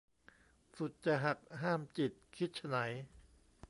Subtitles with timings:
[0.77, 2.75] สุดจะหัก ห้ามจิต คิดไฉน